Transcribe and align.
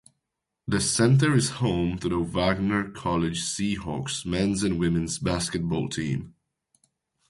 The 0.67 0.79
center 0.81 1.35
is 1.35 1.51
home 1.61 1.99
to 1.99 2.09
the 2.09 2.17
Wagner 2.19 2.89
College 2.89 3.39
Seahawks 3.39 4.25
men's 4.25 4.63
and 4.63 4.79
women's 4.79 5.19
basketball 5.19 5.89
team. 5.89 6.33